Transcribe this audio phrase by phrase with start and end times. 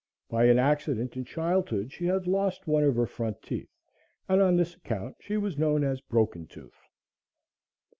[0.29, 3.69] By an accident in childhood, she had lost one of her front teeth,
[4.27, 6.87] and on this account, she was known as Broken Tooth.